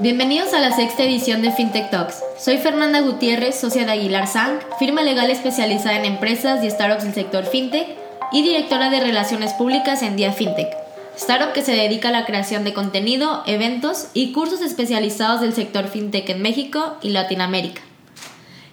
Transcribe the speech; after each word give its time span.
Bienvenidos 0.00 0.52
a 0.54 0.58
la 0.58 0.72
sexta 0.72 1.04
edición 1.04 1.40
de 1.40 1.52
FinTech 1.52 1.88
Talks. 1.88 2.20
Soy 2.36 2.58
Fernanda 2.58 2.98
Gutiérrez, 2.98 3.54
socia 3.54 3.86
de 3.86 3.92
Aguilar 3.92 4.26
Sang, 4.26 4.58
firma 4.76 5.02
legal 5.02 5.30
especializada 5.30 5.96
en 5.96 6.04
empresas 6.04 6.64
y 6.64 6.70
startups 6.70 7.04
del 7.04 7.14
sector 7.14 7.46
FinTech 7.46 7.86
y 8.32 8.42
directora 8.42 8.90
de 8.90 8.98
Relaciones 8.98 9.52
Públicas 9.52 10.02
en 10.02 10.16
Día 10.16 10.32
FinTech, 10.32 10.76
startup 11.16 11.52
que 11.52 11.62
se 11.62 11.76
dedica 11.76 12.08
a 12.08 12.12
la 12.12 12.26
creación 12.26 12.64
de 12.64 12.74
contenido, 12.74 13.44
eventos 13.46 14.08
y 14.14 14.32
cursos 14.32 14.62
especializados 14.62 15.40
del 15.40 15.52
sector 15.52 15.86
FinTech 15.86 16.28
en 16.28 16.42
México 16.42 16.96
y 17.00 17.10
Latinoamérica. 17.10 17.80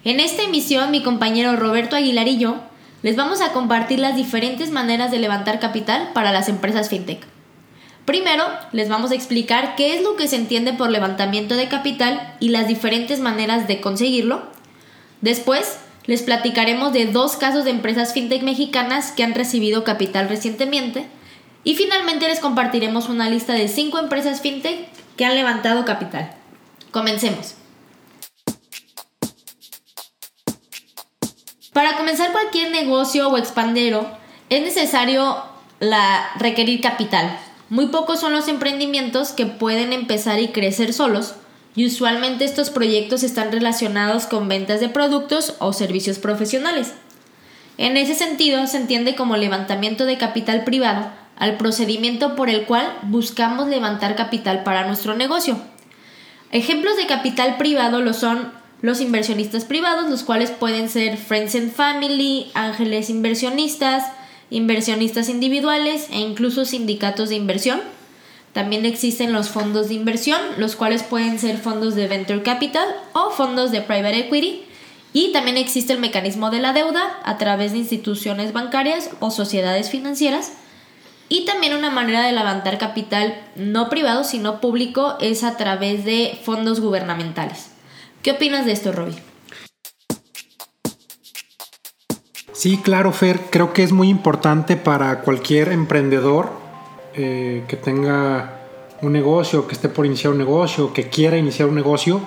En 0.04 0.20
esta 0.20 0.42
emisión, 0.42 0.90
mi 0.90 1.04
compañero 1.04 1.56
Roberto 1.56 1.96
Aguilar 1.96 2.28
y 2.30 2.40
yo 2.40 2.56
les 3.04 3.16
vamos 3.16 3.42
a 3.42 3.52
compartir 3.52 4.00
las 4.00 4.16
diferentes 4.16 4.72
maneras 4.72 5.12
de 5.12 5.20
levantar 5.20 5.60
capital 5.60 6.10
para 6.16 6.32
las 6.32 6.50
empresas 6.50 6.90
FinTech. 6.90 7.20
Primero, 8.06 8.46
les 8.72 8.90
vamos 8.90 9.12
a 9.12 9.16
explicar 9.16 9.76
qué 9.76 9.96
es 9.96 10.02
lo 10.02 10.16
que 10.16 10.28
se 10.28 10.36
entiende 10.36 10.74
por 10.74 10.90
levantamiento 10.90 11.56
de 11.56 11.68
capital 11.68 12.36
y 12.40 12.50
las 12.50 12.68
diferentes 12.68 13.20
maneras 13.20 13.68
de 13.68 13.80
conseguirlo. 13.80 14.44
Después, 15.22 15.78
les 16.06 16.24
platicaremos 16.24 16.94
de 16.94 17.06
dos 17.06 17.36
casos 17.36 17.64
de 17.64 17.70
empresas 17.70 18.14
fintech 18.14 18.42
mexicanas 18.42 19.12
que 19.12 19.24
han 19.24 19.36
recibido 19.36 19.84
capital 19.84 20.30
recientemente. 20.30 21.08
Y 21.64 21.76
finalmente 21.76 22.28
les 22.28 22.40
compartiremos 22.40 23.08
una 23.08 23.30
lista 23.30 23.54
de 23.54 23.68
cinco 23.68 24.00
empresas 24.00 24.42
fintech 24.42 24.90
que 25.16 25.26
han 25.26 25.36
levantado 25.36 25.86
capital. 25.86 26.32
Comencemos. 26.90 27.56
Para 31.72 31.96
comenzar 31.96 32.32
cualquier 32.32 32.72
negocio 32.72 33.30
o 33.30 33.38
expandero, 33.38 34.10
es 34.50 34.62
necesario 34.62 35.38
la, 35.80 36.32
requerir 36.38 36.82
capital, 36.82 37.40
muy 37.72 37.86
pocos 37.86 38.20
son 38.20 38.34
los 38.34 38.50
emprendimientos 38.50 39.32
que 39.32 39.46
pueden 39.46 39.94
empezar 39.94 40.42
y 40.42 40.50
crecer 40.50 40.92
solos, 40.92 41.36
y 41.74 41.86
usualmente 41.86 42.44
estos 42.44 42.70
proyectos 42.70 43.24
están 43.24 43.50
relacionados 43.50 44.26
con 44.26 44.50
ventas 44.50 44.82
de 44.82 44.90
productos 44.90 45.56
o 45.60 45.72
servicios 45.72 46.20
profesionales. 46.20 46.92
En 47.78 47.96
ese 47.96 48.14
sentido, 48.14 48.68
se 48.68 48.76
entiende 48.76 49.16
como 49.16 49.38
levantamiento 49.38 50.06
de 50.06 50.18
capital 50.18 50.66
privado 50.66 51.12
al 51.38 51.56
procedimiento 51.56 52.36
por 52.36 52.50
el 52.50 52.66
cual 52.66 52.94
buscamos 53.04 53.70
levantar 53.70 54.18
capital 54.18 54.64
para 54.64 54.86
nuestro 54.86 55.16
negocio. 55.16 55.58
Ejemplos 56.52 56.98
de 56.98 57.06
capital 57.06 57.56
privado 57.56 58.02
lo 58.02 58.14
son 58.14 58.52
los 58.82 59.00
inversionistas 59.00 59.64
privados, 59.64 60.10
los 60.10 60.24
cuales 60.24 60.52
pueden 60.52 60.90
ser 60.90 61.16
Friends 61.16 61.56
and 61.56 61.72
Family, 61.72 62.52
ángeles 62.54 63.10
inversionistas, 63.10 64.04
inversionistas 64.52 65.30
individuales 65.30 66.08
e 66.12 66.20
incluso 66.20 66.66
sindicatos 66.66 67.30
de 67.30 67.36
inversión. 67.36 67.82
También 68.54 68.86
existen 68.86 69.32
los 69.32 69.50
fondos 69.50 69.88
de 69.88 69.96
inversión, 69.96 70.40
los 70.58 70.76
cuales 70.76 71.04
pueden 71.04 71.40
ser 71.40 71.58
fondos 71.58 71.96
de 71.96 72.08
venture 72.08 72.44
capital 72.44 72.88
o 73.14 73.32
fondos 73.32 73.72
de 73.72 73.82
private 73.82 74.20
equity. 74.20 74.66
Y 75.14 75.32
también 75.32 75.58
existe 75.58 75.94
el 75.94 76.00
mecanismo 76.00 76.52
de 76.52 76.60
la 76.60 76.74
deuda 76.74 77.20
a 77.24 77.38
través 77.38 77.72
de 77.72 77.80
instituciones 77.80 78.54
bancarias 78.54 79.10
o 79.20 79.32
sociedades 79.32 79.90
financieras. 79.90 80.52
Y 81.30 81.46
también 81.46 81.76
una 81.76 81.90
manera 81.90 82.26
de 82.26 82.34
levantar 82.34 82.78
capital 82.78 83.42
no 83.56 83.90
privado, 83.90 84.26
sino 84.26 84.60
público, 84.60 85.18
es 85.22 85.46
a 85.46 85.56
través 85.56 86.04
de 86.04 86.38
fondos 86.44 86.82
gubernamentales. 86.82 87.72
¿Qué 88.22 88.32
opinas 88.32 88.66
de 88.66 88.74
esto, 88.74 88.92
Robbie? 88.92 89.31
Sí, 92.62 92.78
claro, 92.78 93.12
Fer, 93.12 93.40
creo 93.50 93.74
que 93.74 93.82
es 93.82 93.92
muy 93.92 94.08
importante 94.08 94.78
para 94.78 95.22
cualquier 95.22 95.70
emprendedor 95.72 96.52
eh, 97.16 97.64
que 97.68 97.76
tenga 97.76 98.60
un 99.02 99.14
negocio, 99.14 99.66
que 99.66 99.74
esté 99.74 99.90
por 99.90 100.06
iniciar 100.06 100.32
un 100.32 100.38
negocio, 100.38 100.94
que 100.94 101.10
quiera 101.10 101.38
iniciar 101.38 101.70
un 101.70 101.74
negocio, 101.74 102.22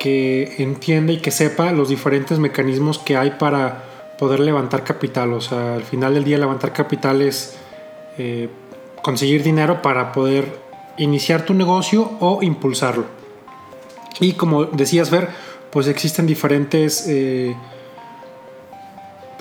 que 0.00 0.56
entienda 0.58 1.12
y 1.12 1.18
que 1.18 1.30
sepa 1.30 1.70
los 1.70 1.88
diferentes 1.90 2.40
mecanismos 2.40 2.98
que 2.98 3.16
hay 3.16 3.30
para 3.38 3.84
poder 4.18 4.40
levantar 4.40 4.82
capital. 4.82 5.32
O 5.32 5.40
sea, 5.40 5.76
al 5.76 5.84
final 5.84 6.14
del 6.14 6.24
día 6.24 6.38
levantar 6.38 6.72
capital 6.72 7.22
es 7.22 7.54
eh, 8.18 8.48
conseguir 9.00 9.44
dinero 9.44 9.80
para 9.80 10.10
poder 10.10 10.58
iniciar 10.96 11.44
tu 11.44 11.54
negocio 11.54 12.10
o 12.18 12.42
impulsarlo. 12.42 13.04
Y 14.18 14.32
como 14.32 14.64
decías, 14.64 15.10
Fer, 15.10 15.28
pues 15.70 15.86
existen 15.86 16.26
diferentes... 16.26 17.06
Eh, 17.06 17.54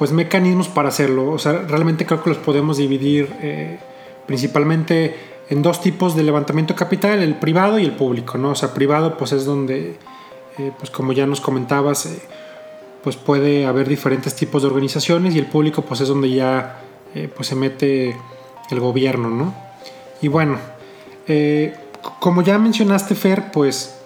pues 0.01 0.11
mecanismos 0.11 0.67
para 0.67 0.89
hacerlo. 0.89 1.29
O 1.29 1.37
sea, 1.37 1.63
realmente 1.67 2.07
creo 2.07 2.23
que 2.23 2.31
los 2.31 2.39
podemos 2.39 2.77
dividir 2.77 3.31
eh, 3.39 3.77
principalmente 4.25 5.15
en 5.47 5.61
dos 5.61 5.79
tipos 5.79 6.15
de 6.15 6.23
levantamiento 6.23 6.75
capital, 6.75 7.21
el 7.21 7.35
privado 7.35 7.77
y 7.77 7.85
el 7.85 7.91
público, 7.91 8.39
¿no? 8.39 8.49
O 8.49 8.55
sea, 8.55 8.73
privado 8.73 9.15
pues 9.15 9.31
es 9.31 9.45
donde, 9.45 9.99
eh, 10.57 10.71
pues 10.79 10.89
como 10.89 11.13
ya 11.13 11.27
nos 11.27 11.39
comentabas, 11.39 12.07
eh, 12.07 12.19
pues 13.03 13.15
puede 13.15 13.67
haber 13.67 13.87
diferentes 13.87 14.35
tipos 14.35 14.63
de 14.63 14.69
organizaciones 14.69 15.35
y 15.35 15.37
el 15.37 15.45
público 15.45 15.83
pues 15.83 16.01
es 16.01 16.07
donde 16.07 16.31
ya 16.31 16.79
pues 17.35 17.49
se 17.49 17.55
mete 17.55 18.17
el 18.71 18.79
gobierno, 18.79 19.29
¿no? 19.29 19.53
Y 20.19 20.29
bueno, 20.29 20.57
como 22.19 22.41
ya 22.41 22.57
mencionaste 22.57 23.13
Fer, 23.13 23.51
pues 23.51 23.99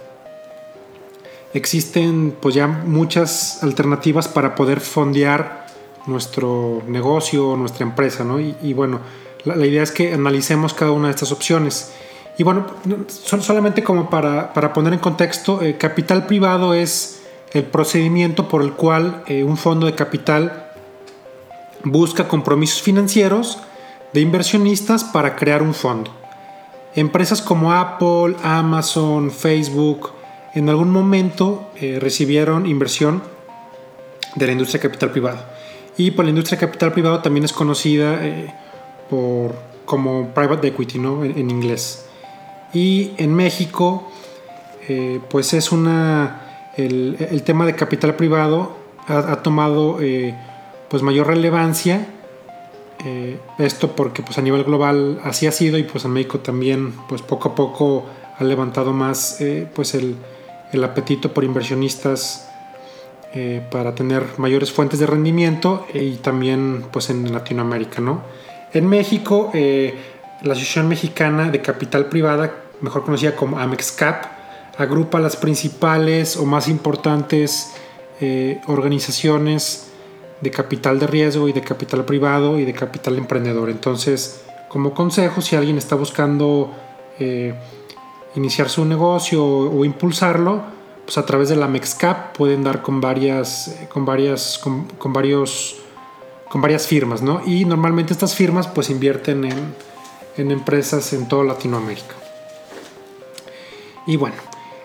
existen 1.53 2.35
pues 2.38 2.53
ya 2.53 2.67
muchas 2.67 3.63
alternativas 3.63 4.27
para 4.27 4.56
poder 4.56 4.81
fondear 4.81 5.65
nuestro 6.08 6.84
negocio, 6.88 7.56
nuestra 7.56 7.86
empresa, 7.86 8.24
¿no? 8.24 8.40
Y, 8.40 8.74
bueno, 8.74 9.00
la, 9.44 9.66
idea 9.66 9.84
es 9.84 9.92
que 9.92 10.14
analicemos 10.14 10.74
cada 10.74 10.92
una 10.92 11.08
de 11.08 11.14
estas 11.14 11.32
opciones. 11.32 11.92
Y 12.38 12.44
bueno, 12.44 12.66
solamente 13.18 13.84
como 13.84 14.10
para, 14.10 14.52
poner 14.74 14.94
en 14.94 15.00
contexto, 15.00 15.62
eh, 15.62 15.78
capital 15.78 16.26
privado 16.26 16.74
es 16.74 17.22
el 17.54 17.64
procedimiento 17.64 18.48
por 18.48 18.62
el 18.62 18.74
cual 18.74 19.24
eh, 19.28 19.44
un 19.44 19.58
fondo 19.58 19.86
de 19.86 19.96
capital 19.96 20.72
busca 21.84 22.28
compromisos 22.28 22.82
financieros 22.82 23.60
de 24.12 24.22
inversionistas 24.22 25.04
para 25.04 25.36
crear 25.36 25.62
un 25.62 25.74
fondo. 25.74 26.12
Empresas 26.96 27.42
como 27.42 27.74
Apple, 27.74 28.36
Amazon, 28.44 29.32
Facebook, 29.32 30.12
en 30.54 30.70
algún 30.70 30.90
momento 30.90 31.70
eh, 31.76 32.00
recibieron 32.02 32.66
inversión 32.66 33.22
de 34.36 34.46
la 34.46 34.54
industria 34.54 34.82
capital 34.82 35.12
privado. 35.12 35.55
Y 35.97 36.11
por 36.11 36.25
la 36.25 36.29
industria 36.29 36.59
de 36.59 36.66
capital 36.66 36.91
privado 36.91 37.22
también 37.22 37.45
es 37.45 37.53
conocida 37.53 38.25
eh, 38.25 38.53
por, 39.09 39.56
como 39.85 40.29
private 40.29 40.67
equity, 40.67 41.00
¿no? 41.00 41.23
En, 41.23 41.50
inglés. 41.50 42.06
Y 42.73 43.11
en 43.17 43.33
México, 43.33 44.11
eh, 44.88 45.19
pues 45.29 45.53
es 45.53 45.72
una. 45.72 46.41
El, 46.75 47.16
el, 47.31 47.44
tema 47.44 47.66
de 47.66 47.73
capital 47.73 48.16
privado 48.16 48.75
ha, 49.07 49.38
tomado 49.38 50.01
eh, 50.01 50.35
pues 50.89 51.01
mayor 51.03 51.28
relevancia. 51.28 52.07
esto 53.59 53.95
porque 53.95 54.23
pues 54.23 54.38
a 54.38 54.41
nivel 54.41 54.63
global 54.63 55.22
así 55.23 55.47
ha 55.47 55.51
sido 55.51 55.77
y 55.77 55.83
pues 55.83 56.03
en 56.06 56.12
México 56.12 56.39
también 56.39 56.94
pues 57.07 57.22
poco 57.22 57.50
a 57.50 57.56
poco 57.56 58.06
ha 58.38 58.44
levantado 58.44 58.94
más 58.94 59.38
pues 59.75 59.94
el, 59.94 60.16
el 60.73 60.83
apetito 60.83 61.31
por 61.31 61.44
inversionistas 61.44 62.50
eh, 63.38 63.62
para 63.69 63.94
tener 63.94 64.23
mayores 64.38 64.72
fuentes 64.72 64.97
de 64.97 65.07
rendimiento 65.07 65.85
y 65.94 66.16
también 66.16 66.85
pues 66.90 67.09
en 67.09 67.34
Latinoamérica, 67.34 68.00
¿no? 68.00 68.22
En 68.72 68.88
México, 68.88 69.51
eh, 69.53 69.94
la 70.41 70.53
Asociación 70.53 70.88
Mexicana 70.88 71.51
de 71.51 71.59
Capital 71.62 72.06
Privada, 72.06 72.53
mejor 72.79 73.03
conocida 73.03 73.35
como 73.35 73.59
AMEXCAP, 73.59 74.24
agrupa 74.78 75.19
las 75.19 75.35
principales 75.35 76.38
o 76.38 76.45
más 76.45 76.69
importantes 76.69 77.74
eh, 78.22 78.62
organizaciones 78.68 79.91
de 80.40 80.50
capital 80.50 80.97
de 80.97 81.07
riesgo 81.07 81.50
y 81.50 81.51
de 81.51 81.59
capital 81.59 82.06
privado 82.06 82.57
y 82.57 82.63
de 82.63 82.72
capital 82.72 83.18
emprendedor. 83.18 83.69
Entonces, 83.69 84.45
como 84.69 84.94
consejo, 84.94 85.42
si 85.42 85.57
alguien 85.57 85.77
está 85.77 85.98
buscando 85.98 86.71
iniciar 88.33 88.69
su 88.69 88.86
negocio 88.86 89.45
o 89.45 89.83
impulsarlo, 89.83 90.75
pues 91.06 91.18
a 91.18 91.25
través 91.25 91.50
de 91.50 91.56
la 91.56 91.68
MEXCAP 91.68 92.36
pueden 92.36 92.63
dar 92.63 92.81
con 92.81 93.00
varias, 93.00 93.68
eh, 93.68 93.88
con 93.88 94.06
varias, 94.06 94.57
con, 94.57 95.13
varios, 95.13 95.78
con 96.50 96.62
varias 96.62 96.88
firmas, 96.88 97.22
¿no? 97.22 97.42
Y 97.46 97.66
normalmente 97.66 98.12
estas 98.12 98.36
firmas 98.36 98.68
pues 98.68 98.90
invierten 98.90 99.46
en, 99.46 100.52
empresas 100.52 101.13
en 101.13 101.28
toda 101.28 101.44
Latinoamérica. 101.44 102.16
Y 104.07 104.18
bueno, 104.18 104.36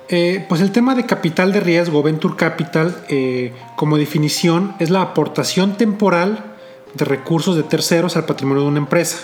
eh, 0.08 0.44
pues 0.49 0.61
el 0.61 0.72
tema 0.72 0.94
de 0.94 1.06
capital 1.06 1.52
de 1.52 1.61
riesgo, 1.61 2.02
Venture 2.02 2.37
Capital, 2.37 3.05
eh, 3.08 3.52
como 3.76 3.96
definición, 3.96 4.75
es 4.78 4.90
la 4.90 5.02
aportación 5.02 5.76
temporal 5.76 6.55
de 6.94 7.05
recursos 7.05 7.56
de 7.56 7.62
terceros 7.62 8.16
al 8.16 8.26
patrimonio 8.26 8.62
de 8.64 8.69
una 8.69 8.78
empresa. 8.78 9.19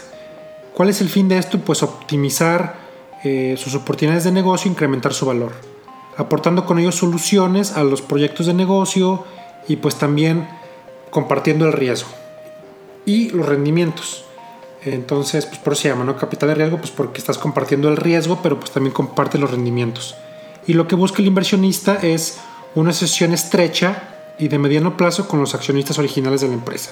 ¿Cuál 0.74 0.88
es 0.88 1.00
el 1.00 1.08
fin 1.08 1.28
de 1.28 1.38
esto? 1.38 1.58
Pues 1.58 1.82
optimizar 1.82 2.86
sus 3.56 3.74
oportunidades 3.74 4.22
de 4.22 4.30
negocio, 4.30 4.70
incrementar 4.70 5.12
su 5.12 5.26
valor 5.26 5.50
aportando 6.16 6.64
con 6.64 6.78
ellos 6.78 6.94
soluciones 6.96 7.72
a 7.72 7.84
los 7.84 8.02
proyectos 8.02 8.46
de 8.46 8.54
negocio 8.54 9.24
y 9.68 9.76
pues 9.76 9.96
también 9.96 10.48
compartiendo 11.10 11.66
el 11.66 11.72
riesgo 11.72 12.08
y 13.04 13.30
los 13.30 13.46
rendimientos. 13.46 14.24
Entonces, 14.84 15.46
pues 15.46 15.58
por 15.58 15.72
eso 15.72 15.82
se 15.82 15.88
llama, 15.88 16.04
¿no? 16.04 16.16
Capital 16.16 16.50
de 16.50 16.54
riesgo, 16.54 16.78
pues 16.78 16.90
porque 16.90 17.18
estás 17.18 17.38
compartiendo 17.38 17.88
el 17.88 17.96
riesgo, 17.96 18.40
pero 18.42 18.58
pues 18.58 18.70
también 18.70 18.92
comparte 18.92 19.38
los 19.38 19.50
rendimientos. 19.50 20.14
y 20.68 20.72
lo 20.72 20.88
que 20.88 20.96
busca 20.96 21.22
el 21.22 21.28
inversionista 21.28 21.94
es 22.02 22.38
una 22.74 22.92
sesión 22.92 23.32
estrecha 23.32 24.34
y 24.38 24.48
de 24.48 24.58
mediano 24.58 24.96
plazo 24.96 25.28
con 25.28 25.40
los 25.40 25.54
accionistas 25.54 25.98
originales 25.98 26.40
de 26.40 26.48
la 26.48 26.54
empresa. 26.54 26.90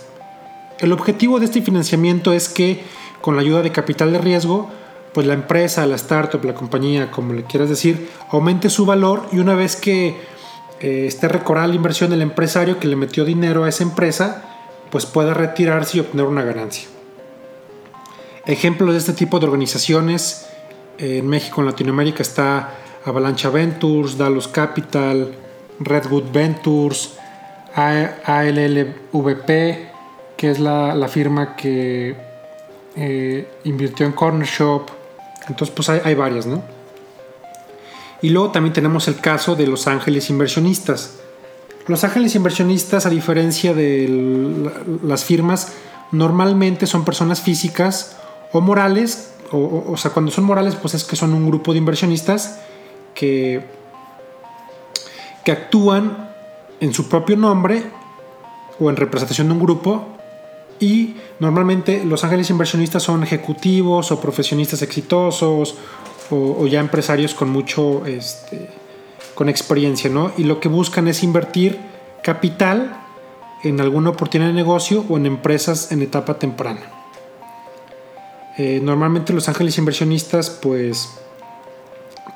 El 0.78 0.92
objetivo 0.92 1.38
de 1.38 1.46
este 1.46 1.60
financiamiento 1.60 2.32
es 2.32 2.48
que 2.48 2.84
con 3.20 3.36
la 3.36 3.42
ayuda 3.42 3.62
de 3.62 3.72
capital 3.72 4.12
de 4.12 4.18
riesgo, 4.18 4.70
pues 5.14 5.26
la 5.26 5.34
empresa, 5.34 5.86
la 5.86 5.94
startup, 5.94 6.44
la 6.44 6.54
compañía, 6.54 7.10
como 7.10 7.32
le 7.32 7.44
quieras 7.44 7.70
decir, 7.70 8.10
aumente 8.30 8.68
su 8.68 8.84
valor 8.84 9.28
y 9.32 9.38
una 9.38 9.54
vez 9.54 9.76
que 9.76 10.16
eh, 10.80 11.06
esté 11.06 11.28
recobrada 11.28 11.68
la 11.68 11.76
inversión 11.76 12.10
del 12.10 12.20
empresario 12.20 12.78
que 12.78 12.88
le 12.88 12.96
metió 12.96 13.24
dinero 13.24 13.64
a 13.64 13.68
esa 13.68 13.84
empresa, 13.84 14.42
pues 14.90 15.06
pueda 15.06 15.32
retirarse 15.32 15.96
y 15.96 16.00
obtener 16.00 16.26
una 16.26 16.42
ganancia. 16.42 16.88
Ejemplos 18.44 18.92
de 18.92 18.98
este 18.98 19.14
tipo 19.14 19.38
de 19.38 19.46
organizaciones 19.46 20.46
eh, 20.98 21.18
en 21.18 21.28
México, 21.28 21.60
en 21.60 21.68
Latinoamérica 21.68 22.22
está 22.22 22.74
Avalancha 23.04 23.48
Ventures, 23.50 24.18
Dallas 24.18 24.48
Capital, 24.48 25.34
Redwood 25.80 26.32
Ventures, 26.32 27.14
ALLVP, 27.74 29.48
que 30.36 30.50
es 30.50 30.58
la, 30.60 31.08
firma 31.08 31.56
que 31.56 32.14
eh, 32.96 33.48
invirtió 33.64 34.06
en 34.06 34.12
Corner 34.12 34.46
Shop. 34.46 35.03
Entonces, 35.48 35.74
pues 35.74 35.88
hay, 35.88 36.14
varias, 36.14 36.46
¿no? 36.46 36.62
Y 38.22 38.30
luego 38.30 38.50
también 38.50 38.72
tenemos 38.72 39.08
el 39.08 39.16
caso 39.16 39.54
de 39.54 39.66
los 39.66 39.86
ángeles 39.86 40.30
inversionistas. 40.30 41.16
Los 41.86 42.04
ángeles 42.04 42.34
inversionistas, 42.34 43.04
a 43.04 43.10
diferencia 43.10 43.74
de 43.74 44.70
las 45.02 45.24
firmas, 45.24 45.72
normalmente 46.10 46.86
son 46.86 47.04
personas 47.04 47.42
físicas 47.42 48.16
o 48.52 48.60
morales, 48.60 49.32
o, 49.50 49.84
o, 49.88 49.96
sea, 49.96 50.12
cuando 50.12 50.30
son 50.30 50.44
morales, 50.44 50.76
pues 50.76 50.94
es 50.94 51.04
que 51.04 51.16
son 51.16 51.34
un 51.34 51.46
grupo 51.46 51.72
de 51.72 51.78
inversionistas 51.78 52.60
que, 53.14 53.64
que 55.44 55.52
actúan 55.52 56.30
en 56.80 56.94
su 56.94 57.08
propio 57.08 57.36
nombre 57.36 57.84
o 58.80 58.90
en 58.90 58.96
representación 58.96 59.48
de 59.48 59.54
un 59.54 59.60
grupo 59.60 60.14
y 60.84 61.16
normalmente 61.40 62.04
los 62.04 62.24
ángeles 62.24 62.50
inversionistas 62.50 63.02
son 63.02 63.22
ejecutivos 63.22 64.12
o 64.12 64.20
profesionistas 64.20 64.82
exitosos 64.82 65.76
o, 66.30 66.66
ya 66.66 66.80
empresarios 66.80 67.32
con 67.32 67.48
mucho 67.48 68.04
este, 68.04 68.68
con 69.34 69.48
experiencia, 69.48 70.10
¿no? 70.10 70.32
Y 70.36 70.44
lo 70.44 70.60
que 70.60 70.68
buscan 70.68 71.08
es 71.08 71.22
invertir 71.22 71.78
capital 72.22 73.00
en 73.62 73.80
alguna 73.80 74.10
oportunidad 74.10 74.50
de 74.50 74.54
negocio 74.54 75.06
o 75.08 75.16
en 75.16 75.24
empresas 75.24 75.90
en 75.90 76.02
etapa 76.02 76.38
temprana. 76.38 76.82
Eh, 78.58 78.80
normalmente 78.82 79.32
los 79.32 79.48
ángeles 79.48 79.78
inversionistas 79.78 80.50
pues 80.50 81.08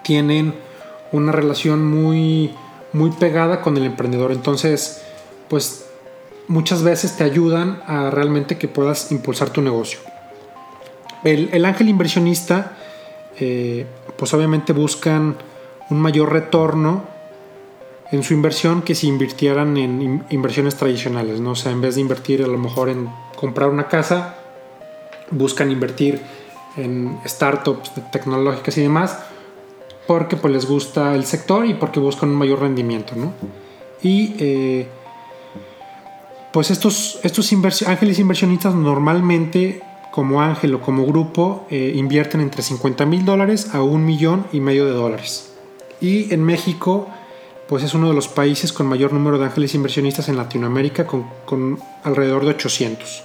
tienen 0.05 0.55
una 1.13 1.33
relación 1.33 1.87
muy 1.87 2.55
muy 2.95 3.11
pegada 3.11 3.61
con 3.61 3.77
el 3.77 3.85
emprendedor. 3.85 4.33
Entonces, 4.33 5.03
pues 5.49 5.88
muchas 6.49 6.83
veces 6.83 7.17
te 7.17 7.25
ayudan 7.25 7.83
a 7.87 8.11
realmente 8.11 8.59
que 8.59 8.69
puedas 8.69 9.13
impulsar 9.13 9.51
tu 9.51 9.63
negocio. 9.63 10.01
El, 11.25 11.65
ángel 11.65 11.89
inversionista, 11.89 12.77
eh, 13.39 13.87
pues 14.17 14.33
obviamente 14.35 14.73
buscan 14.73 15.37
un 15.91 16.01
mayor 16.01 16.33
retorno 16.33 17.05
en 18.11 18.23
su 18.23 18.35
inversión 18.35 18.83
que 18.83 18.95
si 18.95 19.09
invirtieran 19.09 19.77
en 19.77 20.25
inversiones 20.31 20.77
tradicionales, 20.77 21.41
¿no? 21.41 21.51
O 21.51 21.57
sea, 21.57 21.73
en 21.73 21.81
vez 21.81 21.97
de 21.97 22.01
invertir 22.01 22.43
a 22.43 22.47
lo 22.47 22.57
mejor 22.57 22.89
en 22.89 23.11
comprar 23.37 23.69
una 23.69 23.89
casa, 23.89 24.37
buscan 25.31 25.71
invertir 25.71 26.21
en 26.77 27.19
startups 27.27 27.93
tecnológicas 28.11 28.79
y 28.79 28.83
demás, 28.83 29.19
porque 30.07 30.37
pues 30.37 30.55
les 30.55 30.67
gusta 30.67 31.15
el 31.15 31.25
sector 31.25 31.67
y 31.67 31.75
porque 31.75 32.01
buscan 32.01 32.31
un 32.31 32.37
mayor 32.37 32.61
rendimiento, 32.61 33.15
¿no? 33.15 33.33
Y 34.01 34.37
eh, 34.39 34.89
pues 36.53 36.71
estos, 36.71 37.21
ángeles 37.87 38.19
inversionistas 38.19 38.75
normalmente 38.75 39.83
como 40.11 40.41
ángel 40.41 40.75
o 40.75 40.81
como 40.81 41.07
grupo 41.07 41.67
eh, 41.71 41.93
invierten 41.95 42.41
entre 42.41 42.63
50 42.63 43.07
mil 43.07 43.25
dólares 43.25 43.75
a 43.75 43.83
un 43.83 44.05
millón 44.05 44.47
y 44.53 44.61
medio 44.61 44.87
de 44.87 44.93
dólares. 44.93 45.53
Y 46.01 46.33
en 46.33 46.43
México 46.45 47.09
pues 47.69 47.85
es 47.85 47.93
uno 47.93 48.09
de 48.09 48.15
los 48.15 48.29
países 48.29 48.73
con 48.73 48.87
mayor 48.87 49.13
número 49.13 49.39
de 49.39 49.45
ángeles 49.45 49.75
inversionistas 49.75 50.31
en 50.31 50.39
Latinoamérica 50.39 51.07
con, 51.07 51.79
alrededor 52.03 52.45
de 52.45 52.53
800. 52.53 53.25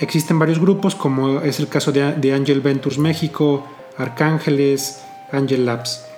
Existen 0.00 0.38
varios 0.38 0.58
grupos 0.58 0.94
como 0.94 1.42
es 1.42 1.60
el 1.60 1.68
caso 1.68 1.92
de, 1.92 2.14
de 2.14 2.32
Angel 2.32 2.62
Ventures 2.62 2.98
México, 2.98 3.64
Arcángeles, 3.98 5.02
Angel 5.32 5.66
Labs. 5.66 6.08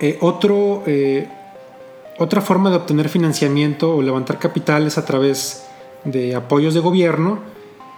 Eh, 0.00 0.18
otro, 0.20 0.82
eh, 0.86 1.28
otra 2.18 2.40
forma 2.40 2.70
de 2.70 2.76
obtener 2.76 3.08
financiamiento 3.08 3.96
o 3.96 4.02
levantar 4.02 4.38
capital 4.38 4.86
es 4.86 4.98
a 4.98 5.04
través 5.04 5.66
de 6.04 6.34
apoyos 6.34 6.74
de 6.74 6.80
gobierno. 6.80 7.40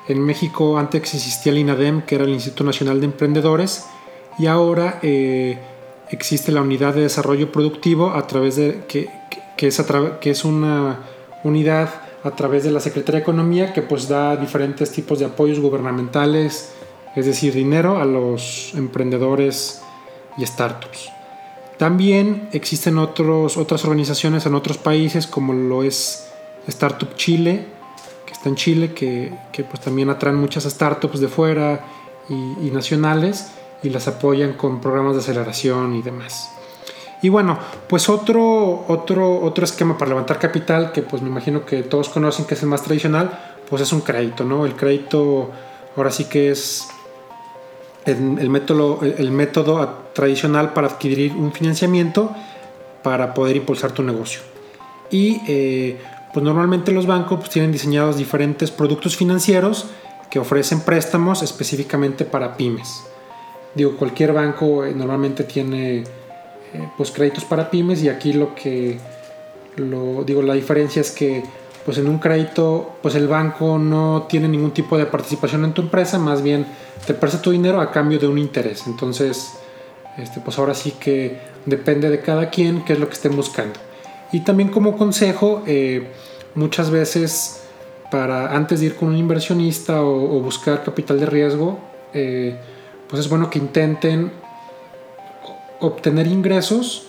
En 0.09 0.25
México 0.25 0.79
antes 0.79 1.15
existía 1.15 1.53
el 1.53 1.59
INADEM, 1.59 2.03
que 2.03 2.15
era 2.15 2.25
el 2.25 2.31
Instituto 2.31 2.65
Nacional 2.65 3.01
de 3.01 3.07
Emprendedores, 3.07 3.87
y 4.39 4.47
ahora 4.47 5.01
eh, 5.03 5.59
existe 6.11 6.53
la 6.53 6.63
Unidad 6.63 6.95
de 6.95 7.03
Desarrollo 7.03 7.53
Productivo 7.53 8.11
a 8.11 8.27
través 8.27 8.57
de 8.57 8.85
que, 8.87 9.11
es, 9.59 10.45
una 10.45 11.01
unidad 11.45 11.91
a 12.23 12.31
través 12.31 12.65
de 12.65 12.71
la 12.71 12.81
Secretaría 12.81 13.19
de 13.19 13.23
Economía 13.23 13.73
que 13.73 13.83
pues 13.83 14.09
da 14.09 14.37
diferentes 14.37 14.93
tipos 14.93 15.19
de 15.19 15.27
apoyos 15.27 15.61
gubernamentales, 15.61 16.73
es 17.15 17.27
decir, 17.27 17.53
dinero 17.55 17.99
a 17.99 18.05
los 18.05 18.73
emprendedores 18.75 19.83
y 20.37 20.47
startups. 20.47 21.16
También 21.79 22.49
existen 22.53 22.99
otros, 22.99 23.57
otras 23.57 23.85
organizaciones 23.85 24.47
en 24.47 24.55
otros 24.55 24.79
países 24.79 25.27
como 25.27 25.53
lo 25.53 25.83
es 25.83 26.27
Startup 26.67 27.15
Chile, 27.17 27.67
que 28.25 28.33
está 28.33 28.49
en 28.49 28.57
Chile, 28.57 28.95
que, 28.95 29.33
pues 29.69 29.81
también 29.81 30.09
atraen 30.09 30.37
muchas 30.37 30.65
startups 30.65 31.21
de 31.21 31.29
fuera 31.29 31.85
y, 32.29 32.71
nacionales 32.71 33.53
y 33.83 33.91
las 33.91 34.09
apoyan 34.09 34.55
con 34.55 34.81
programas 34.81 35.15
de 35.15 35.21
aceleración 35.21 35.95
y 35.95 36.03
demás. 36.03 36.51
Y 37.23 37.29
bueno, 37.29 37.59
pues 37.89 38.09
otro, 38.09 38.85
otro, 38.89 39.41
otro 39.41 39.65
esquema 39.65 39.97
para 39.99 40.11
levantar 40.11 40.39
capital 40.39 40.93
que 40.93 41.03
pues 41.03 41.23
me 41.23 41.29
imagino 41.29 41.65
que 41.65 41.83
todos 41.83 42.09
conocen 42.09 42.47
que 42.47 42.55
es 42.55 42.63
el 42.63 42.69
más 42.69 42.83
tradicional, 42.83 43.39
pues 43.69 43.83
es 43.83 43.93
un 43.93 44.01
crédito, 44.01 44.45
¿no? 44.45 44.65
El 44.65 44.77
crédito 44.77 45.51
ahora 45.97 46.11
sí 46.11 46.25
que 46.25 46.51
es 46.51 46.89
el, 48.07 48.51
método, 48.51 49.01
el 49.03 49.31
método 49.33 50.05
tradicional 50.13 50.73
para 50.73 50.87
adquirir 50.87 51.33
un 51.33 51.53
financiamiento 51.53 52.33
para 53.03 53.35
poder 53.35 53.57
impulsar 53.57 53.93
tu 53.93 54.03
negocio. 54.03 54.41
Y 55.11 55.41
eh, 55.49 55.99
pues 56.33 56.45
normalmente 56.45 56.93
los 56.93 57.07
bancos 57.07 57.39
pues, 57.39 57.51
tienen 57.51 57.73
diseñados 57.73 58.17
diferentes 58.17 58.71
productos 58.71 59.17
financieros 59.17 59.87
que 60.31 60.39
ofrecen 60.39 60.81
préstamos 60.81 61.43
específicamente 61.43 62.25
para 62.25 62.57
pymes. 62.57 63.05
Digo, 63.75 63.97
cualquier 63.97 64.33
banco 64.33 64.85
eh, 64.85 64.95
normalmente 64.95 65.45
tiene 65.45 65.99
eh, 65.99 66.05
pues 66.97 67.11
créditos 67.11 67.45
para 67.45 67.71
pymes 67.71 68.03
y 68.03 68.09
aquí 68.09 68.33
lo 68.33 68.55
que 68.55 68.99
digo 70.25 70.41
la 70.41 70.55
diferencia 70.55 71.03
es 71.03 71.11
que 71.11 71.45
pues 71.87 71.99
en 71.99 72.09
un 72.09 72.19
crédito 72.19 72.97
pues 73.01 73.15
el 73.15 73.29
banco 73.29 73.79
no 73.79 74.27
tiene 74.29 74.49
ningún 74.49 74.73
tipo 74.73 74.99
de 74.99 75.07
participación 75.07 75.65
en 75.65 75.73
tu 75.73 75.83
empresa, 75.83 76.19
más 76.19 76.43
bien 76.43 76.67
te 77.07 77.15
presta 77.15 77.41
tu 77.41 77.53
dinero 77.53 77.81
a 77.81 77.93
cambio 77.93 78.19
de 78.19 78.27
un 78.27 78.39
interés. 78.39 78.89
Entonces, 78.89 79.53
este, 80.19 80.41
pues 80.41 80.59
ahora 80.59 80.75
sí 80.75 80.95
que 80.99 81.39
depende 81.65 82.11
de 82.11 82.21
cada 82.21 82.51
quien 82.51 82.85
qué 82.85 82.95
es 82.95 82.99
lo 82.99 83.07
que 83.07 83.15
estén 83.15 83.37
buscando. 83.37 83.79
Y 84.33 84.41
también 84.41 84.71
como 84.71 84.97
consejo, 84.97 85.63
eh, 85.69 86.09
muchas 86.57 86.91
veces 86.91 87.63
para 88.11 88.57
antes 88.57 88.81
de 88.81 88.87
ir 88.87 88.97
con 88.97 89.11
un 89.11 89.17
inversionista 89.17 90.03
o, 90.03 90.41
buscar 90.41 90.83
capital 90.83 91.21
de 91.21 91.27
riesgo, 91.27 91.79
eh, 92.13 92.57
pues 93.09 93.21
es 93.21 93.29
bueno 93.29 93.49
que 93.49 93.61
intenten 93.61 94.33
obtener 95.79 96.27
ingresos 96.27 97.07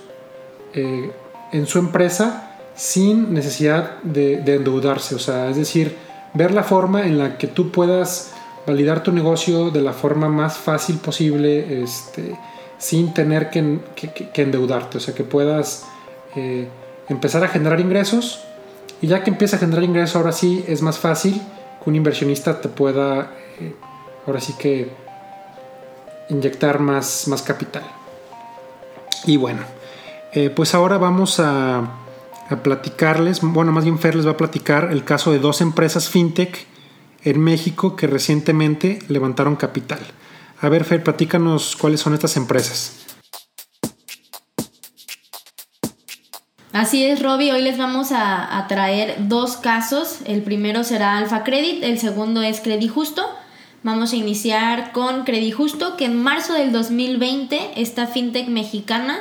eh, 0.76 1.12
en 1.52 1.66
su 1.66 1.80
empresa 1.80 2.47
sin 2.78 3.34
necesidad 3.34 3.98
de, 4.04 4.36
endeudarse. 4.36 5.16
O 5.16 5.20
sea, 5.20 5.50
es 5.50 5.58
decir, 5.58 5.98
ver 6.34 6.52
la 6.52 6.64
forma 6.64 7.06
en 7.06 7.18
la 7.18 7.38
que 7.38 7.48
tú 7.48 7.72
puedas 7.72 8.32
validar 8.66 9.04
tu 9.04 9.12
negocio 9.12 9.72
de 9.72 9.82
la 9.82 9.94
forma 9.94 10.30
más 10.30 10.58
fácil 10.58 10.98
posible, 10.98 11.84
este, 11.84 12.38
sin 12.78 13.14
tener 13.14 13.50
que, 13.50 13.80
endeudarte. 14.36 15.00
O 15.00 15.02
sea, 15.02 15.14
que 15.14 15.24
puedas 15.24 15.86
eh, 16.36 16.70
empezar 17.10 17.44
a 17.44 17.48
generar 17.50 17.80
ingresos. 17.80 18.42
Y 19.02 19.08
ya 19.08 19.24
que 19.24 19.32
empieza 19.32 19.58
a 19.58 19.60
generar 19.60 19.84
ingresos, 19.84 20.16
ahora 20.16 20.32
sí 20.32 20.64
es 20.68 20.82
más 20.82 21.00
fácil 21.00 21.42
que 21.84 21.90
un 21.90 21.96
inversionista 21.96 22.62
te 22.62 22.70
pueda, 22.70 23.32
eh, 23.60 23.76
ahora 24.26 24.40
sí 24.40 24.54
que, 24.58 24.90
inyectar 26.30 26.80
más, 26.80 27.28
más 27.28 27.42
capital. 27.42 27.84
Y 29.26 29.38
bueno, 29.38 29.62
eh, 30.34 30.50
pues 30.50 30.76
ahora 30.76 30.98
vamos 30.98 31.40
a 31.40 31.90
a 32.50 32.64
platicarles, 32.64 33.42
bueno, 33.42 33.72
más 33.72 33.84
bien 33.84 34.00
Fer 34.00 34.16
les 34.16 34.26
va 34.26 34.32
a 34.32 34.38
platicar 34.38 34.90
el 34.92 35.04
caso 35.04 35.32
de 35.32 35.40
dos 35.40 35.62
empresas 35.62 36.10
fintech 36.10 36.66
en 37.24 37.42
México 37.42 37.96
que 37.96 38.08
recientemente 38.08 39.00
levantaron 39.10 39.56
capital. 39.56 40.00
A 40.62 40.70
ver, 40.70 40.86
Fer, 40.86 41.04
platícanos 41.04 41.76
cuáles 41.76 42.00
son 42.00 42.14
estas 42.14 42.38
empresas. 42.38 43.04
Así 46.72 47.04
es, 47.04 47.22
Robbie. 47.22 47.52
Hoy 47.52 47.62
les 47.62 47.78
vamos 47.78 48.12
a, 48.12 48.58
a, 48.58 48.68
traer 48.68 49.28
dos 49.28 49.58
casos. 49.58 50.20
El 50.26 50.44
primero 50.44 50.84
será 50.84 51.18
Alfa 51.18 51.44
Credit, 51.44 51.84
el 51.84 52.00
segundo 52.00 52.42
es 52.42 52.62
Credit 52.62 52.90
Justo. 52.90 53.24
Vamos 53.84 54.14
a 54.14 54.16
iniciar 54.16 54.92
con 54.92 55.24
Credit 55.24 55.54
Justo, 55.54 55.98
que 55.98 56.06
en 56.06 56.22
marzo 56.22 56.54
del 56.54 56.72
2020 56.72 57.82
esta 57.82 58.08
fintech 58.08 58.48
mexicana 58.48 59.20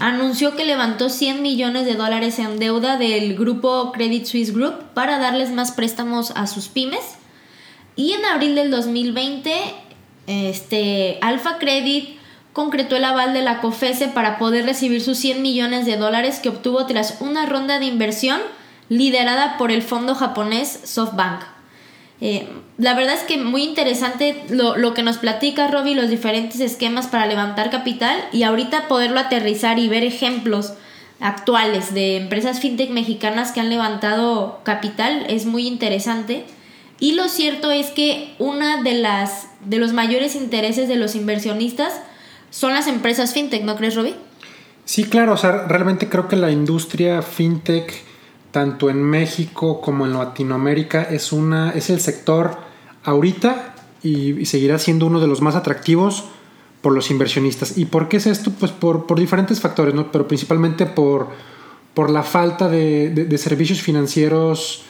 anunció 0.00 0.56
que 0.56 0.64
levantó 0.64 1.08
100 1.08 1.42
millones 1.42 1.84
de 1.84 1.94
dólares 1.94 2.38
en 2.38 2.58
deuda 2.58 2.96
del 2.96 3.36
grupo 3.36 3.92
Credit 3.92 4.24
Suisse 4.24 4.52
Group 4.52 4.74
para 4.94 5.18
darles 5.18 5.50
más 5.50 5.72
préstamos 5.72 6.32
a 6.34 6.46
sus 6.46 6.68
pymes. 6.68 7.16
Y 7.96 8.12
en 8.14 8.24
abril 8.24 8.54
del 8.54 8.70
2020, 8.70 9.52
este, 10.26 11.18
Alfa 11.20 11.58
Credit 11.58 12.18
concretó 12.52 12.96
el 12.96 13.04
aval 13.04 13.34
de 13.34 13.42
la 13.42 13.60
COFESE 13.60 14.08
para 14.08 14.38
poder 14.38 14.64
recibir 14.64 15.02
sus 15.02 15.18
100 15.18 15.42
millones 15.42 15.86
de 15.86 15.96
dólares 15.96 16.40
que 16.40 16.48
obtuvo 16.48 16.86
tras 16.86 17.20
una 17.20 17.46
ronda 17.46 17.78
de 17.78 17.86
inversión 17.86 18.40
liderada 18.88 19.56
por 19.58 19.70
el 19.70 19.82
fondo 19.82 20.14
japonés 20.14 20.80
SoftBank. 20.84 21.59
Eh, 22.20 22.46
la 22.76 22.94
verdad 22.94 23.14
es 23.14 23.22
que 23.22 23.38
muy 23.38 23.62
interesante 23.62 24.42
lo, 24.50 24.76
lo 24.76 24.94
que 24.94 25.02
nos 25.02 25.18
platica 25.18 25.68
Robbie, 25.68 25.94
los 25.94 26.10
diferentes 26.10 26.60
esquemas 26.60 27.06
para 27.06 27.26
levantar 27.26 27.70
capital 27.70 28.18
y 28.32 28.42
ahorita 28.42 28.88
poderlo 28.88 29.20
aterrizar 29.20 29.78
y 29.78 29.88
ver 29.88 30.04
ejemplos 30.04 30.74
actuales 31.20 31.92
de 31.92 32.16
empresas 32.16 32.60
fintech 32.60 32.90
mexicanas 32.90 33.52
que 33.52 33.60
han 33.60 33.70
levantado 33.70 34.60
capital 34.64 35.26
es 35.28 35.46
muy 35.46 35.66
interesante. 35.66 36.44
Y 36.98 37.12
lo 37.12 37.28
cierto 37.28 37.70
es 37.70 37.90
que 37.90 38.34
una 38.38 38.82
de 38.82 38.94
las 38.94 39.48
de 39.64 39.78
los 39.78 39.92
mayores 39.92 40.34
intereses 40.34 40.88
de 40.88 40.96
los 40.96 41.14
inversionistas 41.14 41.92
son 42.50 42.74
las 42.74 42.86
empresas 42.86 43.32
fintech, 43.32 43.62
¿no 43.62 43.76
crees, 43.76 43.94
Robbie? 43.94 44.14
Sí, 44.84 45.04
claro, 45.04 45.34
o 45.34 45.36
sea, 45.36 45.66
realmente 45.68 46.08
creo 46.08 46.28
que 46.28 46.36
la 46.36 46.50
industria 46.50 47.22
fintech 47.22 48.02
tanto 48.50 48.90
en 48.90 49.02
México 49.02 49.80
como 49.80 50.06
en 50.06 50.12
Latinoamérica, 50.12 51.02
es, 51.02 51.32
una, 51.32 51.70
es 51.70 51.90
el 51.90 52.00
sector 52.00 52.56
ahorita 53.04 53.74
y, 54.02 54.44
seguirá 54.46 54.78
siendo 54.78 55.06
uno 55.06 55.20
de 55.20 55.26
los 55.26 55.40
más 55.40 55.54
atractivos 55.54 56.24
por 56.82 56.92
los 56.92 57.10
inversionistas. 57.10 57.78
¿Y 57.78 57.84
por 57.84 58.08
qué 58.08 58.16
es 58.16 58.26
esto? 58.26 58.50
Pues 58.58 58.72
por, 58.72 59.06
por 59.06 59.18
diferentes 59.18 59.60
factores, 59.60 59.94
¿no? 59.94 60.10
pero 60.10 60.26
principalmente 60.26 60.86
por, 60.86 61.28
por 61.94 62.10
la 62.10 62.22
falta 62.22 62.68
de, 62.68 63.10
de, 63.10 63.38
servicios 63.38 63.82
financieros 63.82 64.84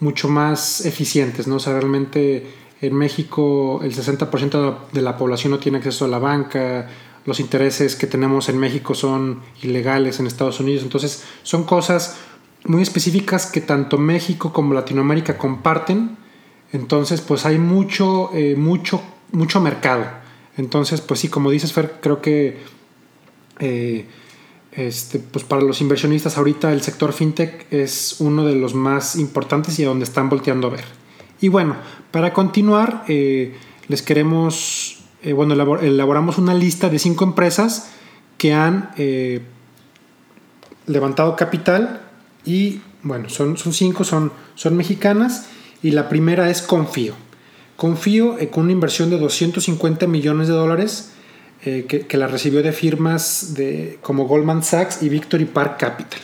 mucho 0.00 0.28
más 0.28 0.84
eficientes. 0.84 1.46
¿no? 1.46 1.56
O 1.56 1.60
sea, 1.60 1.74
realmente 1.74 2.46
en 2.80 2.94
México 2.94 3.80
el 3.82 3.94
60% 3.94 4.76
de 4.92 5.02
la 5.02 5.16
población 5.16 5.52
no 5.52 5.58
tiene 5.58 5.78
acceso 5.78 6.04
a 6.04 6.08
la 6.08 6.18
banca, 6.18 6.88
los 7.28 7.40
intereses 7.40 7.94
que 7.94 8.06
tenemos 8.06 8.48
en 8.48 8.58
México 8.58 8.94
son 8.94 9.42
ilegales 9.62 10.18
en 10.18 10.26
Estados 10.26 10.60
Unidos, 10.60 10.82
entonces 10.82 11.24
son 11.42 11.64
cosas 11.64 12.16
muy 12.68 12.82
específicas 12.82 13.46
que 13.46 13.60
tanto 13.60 13.98
México 13.98 14.52
como 14.52 14.74
Latinoamérica 14.74 15.38
comparten. 15.38 16.16
Entonces, 16.72 17.20
pues 17.20 17.46
hay 17.46 17.58
mucho, 17.58 18.30
eh, 18.34 18.54
mucho, 18.56 19.02
mucho 19.32 19.60
mercado. 19.60 20.04
Entonces, 20.56 21.00
pues 21.00 21.20
sí, 21.20 21.28
como 21.28 21.50
dices, 21.50 21.72
Fer, 21.72 21.98
creo 22.00 22.20
que 22.20 22.58
eh, 23.58 24.06
este, 24.72 25.18
pues 25.18 25.44
para 25.44 25.62
los 25.62 25.80
inversionistas 25.80 26.36
ahorita 26.36 26.72
el 26.72 26.82
sector 26.82 27.12
fintech 27.12 27.72
es 27.72 28.16
uno 28.20 28.44
de 28.44 28.54
los 28.54 28.74
más 28.74 29.16
importantes 29.16 29.78
y 29.78 29.84
a 29.84 29.88
donde 29.88 30.04
están 30.04 30.28
volteando 30.28 30.68
a 30.68 30.70
ver. 30.70 30.84
Y 31.40 31.48
bueno, 31.48 31.76
para 32.10 32.32
continuar, 32.32 33.04
eh, 33.08 33.56
les 33.88 34.02
queremos, 34.02 35.04
bueno, 35.34 35.54
elaboramos 35.80 36.38
una 36.38 36.54
lista 36.54 36.90
de 36.90 36.98
cinco 36.98 37.24
empresas 37.24 37.92
que 38.36 38.52
han 38.52 38.90
levantado 40.86 41.36
capital 41.36 42.07
y 42.48 42.80
bueno, 43.02 43.28
son, 43.28 43.58
son 43.58 43.74
cinco, 43.74 44.04
son, 44.04 44.32
son 44.54 44.74
mexicanas 44.74 45.48
y 45.82 45.90
la 45.90 46.08
primera 46.08 46.48
es 46.48 46.62
Confío. 46.62 47.12
Confío 47.76 48.38
eh, 48.38 48.48
con 48.48 48.64
una 48.64 48.72
inversión 48.72 49.10
de 49.10 49.18
250 49.18 50.06
millones 50.06 50.48
de 50.48 50.54
dólares 50.54 51.12
eh, 51.64 51.84
que, 51.86 52.16
la 52.16 52.26
recibió 52.26 52.62
de 52.62 52.72
firmas 52.72 53.52
de, 53.54 53.98
como 54.00 54.26
Goldman 54.26 54.62
Sachs 54.62 55.02
y 55.02 55.10
Victory 55.10 55.44
Park 55.44 55.78
Capital. 55.78 56.20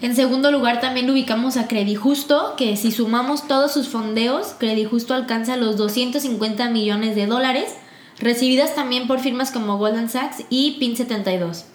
En 0.00 0.16
segundo 0.16 0.50
lugar 0.50 0.80
también 0.80 1.08
ubicamos 1.08 1.56
a 1.56 1.68
Credit 1.68 1.96
Justo, 1.96 2.54
que 2.56 2.76
si 2.76 2.90
sumamos 2.90 3.46
todos 3.46 3.72
sus 3.72 3.86
fondeos, 3.86 4.56
Credit 4.58 4.90
Justo 4.90 5.14
alcanza 5.14 5.56
los 5.56 5.76
250 5.76 6.70
millones 6.70 7.14
de 7.14 7.26
dólares, 7.26 7.72
recibidas 8.18 8.74
también 8.74 9.06
por 9.06 9.20
firmas 9.20 9.52
como 9.52 9.78
Goldman 9.78 10.08
Sachs 10.08 10.44
y 10.50 10.80
PIN72. 10.80 11.66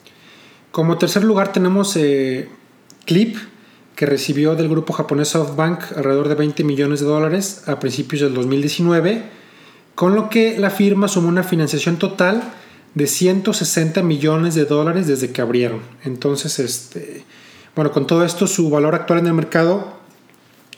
Como 0.71 0.97
tercer 0.97 1.23
lugar 1.23 1.53
tenemos 1.53 1.95
eh, 1.95 2.49
Clip, 3.05 3.37
que 3.97 4.05
recibió 4.05 4.55
del 4.55 4.69
grupo 4.69 4.93
japonés 4.93 5.29
SoftBank 5.29 5.97
alrededor 5.97 6.29
de 6.29 6.35
20 6.35 6.63
millones 6.63 6.99
de 6.99 7.07
dólares 7.07 7.63
a 7.65 7.79
principios 7.79 8.21
del 8.21 8.35
2019, 8.35 9.23
con 9.95 10.13
lo 10.13 10.29
que 10.29 10.59
la 10.59 10.69
firma 10.69 11.07
sumó 11.07 11.29
una 11.29 11.41
financiación 11.41 11.97
total 11.97 12.43
de 12.93 13.07
160 13.07 14.03
millones 14.03 14.53
de 14.53 14.65
dólares 14.65 15.07
desde 15.07 15.31
que 15.31 15.41
abrieron. 15.41 15.81
Entonces, 16.03 16.59
este, 16.59 17.25
bueno, 17.75 17.91
con 17.91 18.05
todo 18.05 18.23
esto, 18.23 18.45
su 18.45 18.69
valor 18.69 18.93
actual 18.93 19.17
en 19.17 19.27
el 19.27 19.33
mercado 19.33 19.97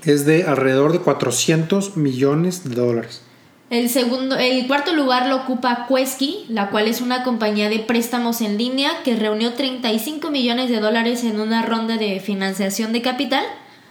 es 0.05 0.25
de 0.25 0.43
alrededor 0.43 0.93
de 0.93 0.99
400 0.99 1.97
millones 1.97 2.69
de 2.69 2.75
dólares. 2.75 3.23
El, 3.69 3.89
segundo, 3.89 4.35
el 4.35 4.65
cuarto 4.67 4.93
lugar 4.93 5.27
lo 5.27 5.35
ocupa 5.35 5.85
Quesky, 5.87 6.45
la 6.49 6.71
cual 6.71 6.87
es 6.87 7.01
una 7.01 7.23
compañía 7.23 7.69
de 7.69 7.79
préstamos 7.79 8.41
en 8.41 8.57
línea 8.57 9.03
que 9.03 9.15
reunió 9.15 9.53
35 9.53 10.31
millones 10.31 10.71
de 10.71 10.79
dólares 10.79 11.23
en 11.23 11.39
una 11.39 11.61
ronda 11.61 11.97
de 11.97 12.19
financiación 12.19 12.93
de 12.93 13.03
capital, 13.03 13.43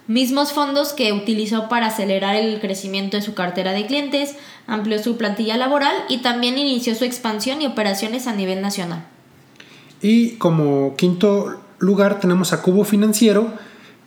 mismos 0.08 0.52
fondos 0.52 0.92
que 0.94 1.12
utilizó 1.12 1.68
para 1.68 1.86
acelerar 1.86 2.34
el 2.34 2.60
crecimiento 2.60 3.16
de 3.16 3.22
su 3.22 3.34
cartera 3.34 3.72
de 3.72 3.86
clientes, 3.86 4.34
amplió 4.66 5.00
su 5.00 5.16
plantilla 5.16 5.56
laboral 5.56 5.94
y 6.08 6.18
también 6.18 6.58
inició 6.58 6.96
su 6.96 7.04
expansión 7.04 7.62
y 7.62 7.66
operaciones 7.66 8.26
a 8.26 8.34
nivel 8.34 8.60
nacional. 8.60 9.04
Y 10.02 10.32
como 10.36 10.96
quinto 10.96 11.60
lugar 11.78 12.18
tenemos 12.18 12.52
a 12.52 12.62
Cubo 12.62 12.82
Financiero, 12.82 13.52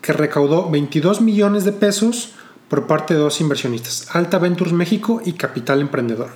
que 0.01 0.11
recaudó 0.11 0.69
22 0.69 1.21
millones 1.21 1.63
de 1.63 1.71
pesos 1.71 2.33
por 2.71 2.87
parte 2.87 3.15
de 3.15 3.19
dos 3.19 3.41
inversionistas, 3.41 4.07
Alta 4.15 4.39
Ventures 4.39 4.71
México 4.71 5.21
y 5.25 5.33
Capital 5.33 5.81
Emprendedor. 5.81 6.31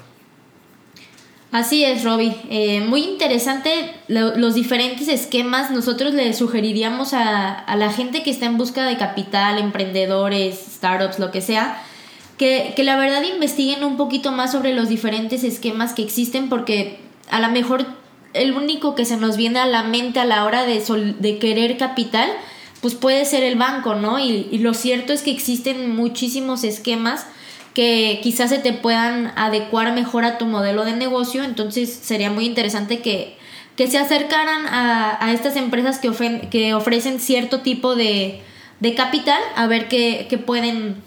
Así 1.54 1.86
es, 1.86 2.04
Robbie. 2.04 2.36
Eh, 2.50 2.82
muy 2.82 3.06
interesante 3.06 3.94
los 4.10 4.54
diferentes 4.54 5.08
esquemas. 5.08 5.72
Nosotros 5.72 6.14
le 6.14 6.34
sugeriríamos 6.34 7.14
a, 7.14 7.64
la 7.78 7.90
gente 7.90 8.22
que 8.22 8.32
está 8.32 8.48
en 8.48 8.58
busca 8.58 8.86
de 8.86 8.98
capital, 8.98 9.60
emprendedores, 9.60 10.60
startups, 10.76 11.20
lo 11.20 11.32
que 11.32 11.40
sea, 11.40 11.82
que, 12.38 12.74
que 12.76 12.84
la 12.84 12.98
verdad 12.98 13.24
investiguen 13.24 13.86
un 13.86 13.96
poquito 13.96 14.34
más 14.34 14.52
sobre 14.52 14.74
los 14.74 14.90
diferentes 14.90 15.46
esquemas 15.46 15.94
que 15.94 16.04
existen 16.04 16.50
porque 16.50 17.00
a 17.30 17.40
lo 17.40 17.48
mejor 17.48 17.86
el 18.34 18.52
único 18.52 18.94
que 18.94 19.06
se 19.06 19.16
nos 19.16 19.38
viene 19.38 19.60
a 19.60 19.66
la 19.66 19.84
mente 19.84 20.20
a 20.20 20.26
la 20.26 20.44
hora 20.44 20.66
de, 20.66 20.84
de 21.18 21.40
querer 21.40 21.78
capital 21.78 22.30
pues 22.86 22.94
puede 22.94 23.26
ser 23.26 23.42
el 23.42 23.56
banco, 23.56 23.96
¿no? 23.96 24.20
Y, 24.20 24.60
lo 24.60 24.76
cierto 24.76 25.12
es 25.12 25.24
que 25.24 25.32
existen 25.32 25.96
muchísimos 25.96 26.64
esquemas 26.64 27.26
que 27.74 28.20
quizás 28.22 28.52
se 28.52 28.60
te 28.60 28.74
puedan 28.74 29.34
adecuar 29.36 29.92
mejor 29.96 30.24
a 30.24 30.38
tu 30.38 30.46
modelo 30.46 30.86
de 30.86 30.96
negocio, 30.96 31.44
entonces 31.44 31.92
sería 31.92 32.30
muy 32.30 32.46
interesante 32.46 33.00
que, 33.00 33.38
se 33.76 33.98
acercaran 33.98 34.68
a, 34.68 35.34
estas 35.34 35.56
empresas 35.56 35.98
que, 35.98 36.12
que 36.52 36.76
ofrecen 36.76 37.20
cierto 37.20 37.62
tipo 37.62 37.96
de, 37.96 38.44
capital, 38.96 39.42
a 39.56 39.66
ver 39.66 39.88
qué, 39.88 40.40
pueden, 40.46 40.98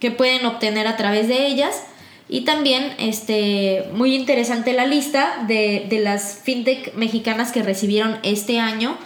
qué 0.00 0.10
pueden 0.10 0.44
obtener 0.44 0.86
a 0.86 0.98
través 0.98 1.26
de 1.26 1.46
ellas. 1.46 1.84
Y 2.28 2.42
también, 2.42 2.92
este, 2.98 3.88
muy 3.94 4.14
interesante 4.14 4.74
la 4.74 4.84
lista 4.84 5.42
de, 5.48 5.86
de 5.88 6.00
las 6.00 6.40
fintech 6.44 6.92
mexicanas 6.96 7.50
que 7.50 7.62
recibieron 7.62 8.18
este 8.24 8.60
año 8.60 8.98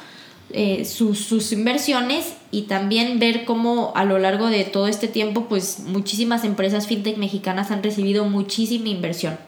eh, 0.53 0.85
sus, 0.85 1.53
inversiones 1.53 2.35
y 2.51 2.63
también 2.63 3.19
ver 3.19 3.45
cómo 3.45 3.93
a 3.95 4.05
lo 4.05 4.19
largo 4.19 4.49
de 4.49 4.65
todo 4.65 4.87
este 4.87 5.09
tiempo 5.09 5.47
pues 5.49 5.81
muchísimas 5.81 6.45
empresas 6.45 6.87
fintech 6.87 7.17
mexicanas 7.17 7.71
han 7.71 7.83
recibido 7.83 8.25
muchísima 8.27 8.89
inversión. 8.89 9.39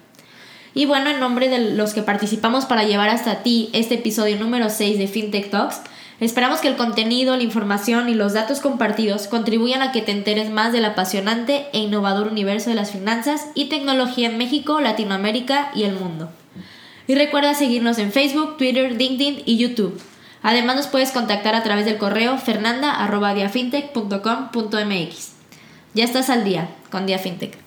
Y 0.74 0.86
bueno, 0.86 1.10
en 1.10 1.20
nombre 1.20 1.48
de 1.48 1.74
los 1.74 1.94
que 1.94 2.02
participamos 2.02 2.64
para 2.64 2.84
llevar 2.84 3.10
hasta 3.10 3.42
ti 3.42 3.70
este 3.72 3.94
episodio 3.94 4.38
número 4.38 4.70
6 4.70 4.98
de 4.98 5.06
FinTech 5.06 5.50
Talks, 5.50 5.82
esperamos 6.20 6.60
que 6.60 6.68
el 6.68 6.76
contenido, 6.76 7.36
la 7.36 7.42
información 7.42 8.08
y 8.08 8.14
los 8.14 8.32
datos 8.32 8.60
compartidos 8.60 9.28
contribuyan 9.28 9.82
a 9.82 9.92
que 9.92 10.02
te 10.02 10.10
enteres 10.10 10.50
más 10.50 10.72
del 10.72 10.86
apasionante 10.86 11.66
e 11.72 11.78
innovador 11.78 12.28
universo 12.28 12.70
de 12.70 12.76
las 12.76 12.90
finanzas 12.90 13.46
y 13.54 13.66
tecnología 13.66 14.28
en 14.28 14.38
México, 14.38 14.80
Latinoamérica 14.80 15.70
y 15.74 15.84
el 15.84 15.94
mundo. 15.94 16.30
Y 17.06 17.14
recuerda 17.14 17.54
seguirnos 17.54 17.98
en 17.98 18.10
Facebook, 18.10 18.56
Twitter, 18.56 18.92
LinkedIn 18.92 19.42
y 19.44 19.58
YouTube. 19.58 20.00
Además 20.44 20.76
nos 20.76 20.86
puedes 20.88 21.10
contactar 21.10 21.54
a 21.54 21.62
través 21.62 21.86
del 21.86 21.96
correo 21.96 22.36
fernanda.diafintech.com.mx. 22.36 25.32
Ya 25.94 26.04
estás 26.04 26.28
al 26.28 26.44
día 26.44 26.68
con 26.90 27.06
Diafintech. 27.06 27.63